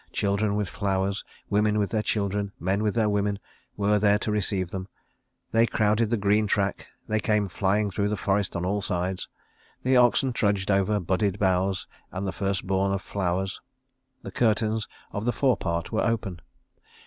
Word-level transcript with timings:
Children 0.13 0.55
with 0.55 0.67
flowers, 0.67 1.23
women 1.51 1.77
with 1.77 1.91
their 1.91 2.01
children, 2.01 2.51
men 2.59 2.81
with 2.81 2.95
their 2.95 3.07
women, 3.07 3.37
were 3.77 3.99
there 3.99 4.17
to 4.17 4.31
receive 4.31 4.71
them. 4.71 4.87
They 5.51 5.67
crowded 5.67 6.09
the 6.09 6.17
green 6.17 6.47
track, 6.47 6.87
they 7.07 7.19
came 7.19 7.47
flying 7.47 7.91
through 7.91 8.07
the 8.09 8.17
forest 8.17 8.55
on 8.55 8.65
all 8.65 8.81
sides. 8.81 9.29
The 9.83 9.97
oxen 9.97 10.33
trudged 10.33 10.71
over 10.71 10.99
budded 10.99 11.37
boughs 11.37 11.85
and 12.11 12.25
the 12.25 12.33
first 12.33 12.65
born 12.65 12.91
of 12.91 13.03
flowers. 13.03 13.61
The 14.23 14.31
curtains 14.31 14.87
of 15.11 15.25
the 15.25 15.31
forepart 15.31 15.91
were 15.91 16.01
open. 16.03 16.41